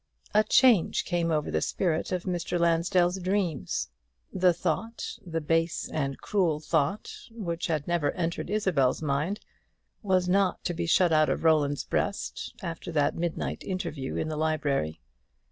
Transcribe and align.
A 0.33 0.43
change 0.43 1.05
came 1.05 1.29
over 1.29 1.51
the 1.51 1.61
spirit 1.61 2.11
of 2.11 2.23
Mr. 2.23 2.59
Lansdell's 2.59 3.19
dreams. 3.19 3.91
The 4.33 4.51
thought, 4.51 5.19
the 5.23 5.41
base 5.41 5.87
and 5.93 6.19
cruel 6.19 6.59
thought, 6.59 7.11
which 7.29 7.67
had 7.67 7.87
never 7.87 8.09
entered 8.13 8.49
Isabel's 8.49 9.03
mind, 9.03 9.41
was 10.01 10.27
not 10.27 10.63
to 10.63 10.73
be 10.73 10.87
shut 10.87 11.11
out 11.11 11.29
of 11.29 11.43
Roland's 11.43 11.83
breast 11.83 12.55
after 12.63 12.91
that 12.93 13.13
midnight 13.15 13.63
interview 13.63 14.15
in 14.15 14.27
the 14.27 14.37
library. 14.37 14.99